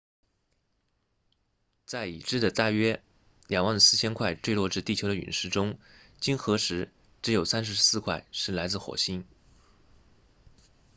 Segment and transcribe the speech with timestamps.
[1.85, 3.03] 在已知的大约
[3.49, 5.77] 24,000 块坠落至地球的陨石中
[6.19, 9.27] 经核实只有34块是来自火星